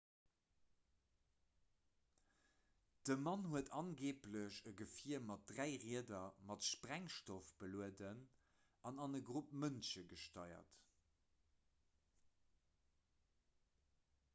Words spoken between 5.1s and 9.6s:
mat dräi rieder mat sprengstoff belueden an an e grupp